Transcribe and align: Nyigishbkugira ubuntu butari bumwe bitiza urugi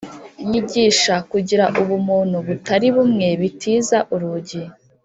Nyigishbkugira 0.47 1.65
ubuntu 1.81 2.37
butari 2.47 2.87
bumwe 2.95 3.27
bitiza 3.41 3.97
urugi 4.13 4.61